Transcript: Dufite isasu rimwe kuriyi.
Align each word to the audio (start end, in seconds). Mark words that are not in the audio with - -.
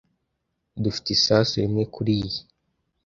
Dufite 0.83 1.07
isasu 1.17 1.53
rimwe 1.63 1.83
kuriyi. 1.93 2.39